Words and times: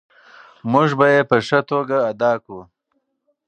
موږ 0.71 0.89
به 0.99 1.05
یې 1.13 1.21
په 1.29 1.37
ښه 1.47 1.59
توګه 1.69 1.97
ادا 2.11 2.31
کړو. 2.43 2.61